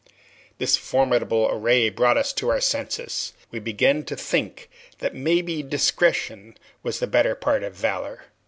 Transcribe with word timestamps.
This 0.57 0.77
formidable 0.77 1.47
array 1.51 1.89
brought 1.91 2.17
us 2.17 2.33
to 2.33 2.49
our 2.49 2.59
senses: 2.59 3.33
we 3.51 3.59
began 3.59 4.03
to 4.05 4.15
think 4.15 4.67
that 4.97 5.13
maybe 5.13 5.61
discretion 5.61 6.57
was 6.81 6.97
the 6.97 7.05
better 7.05 7.35
part 7.35 7.61
of 7.61 7.75
valor. 7.75 8.23